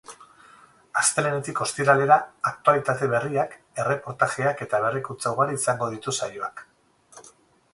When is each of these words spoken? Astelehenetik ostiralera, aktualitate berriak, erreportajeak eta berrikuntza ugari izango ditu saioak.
Astelehenetik 1.01 1.59
ostiralera, 1.65 2.17
aktualitate 2.51 3.09
berriak, 3.11 3.53
erreportajeak 3.83 4.65
eta 4.67 4.81
berrikuntza 4.87 5.35
ugari 5.37 5.59
izango 5.61 5.91
ditu 5.93 6.15
saioak. 6.23 6.65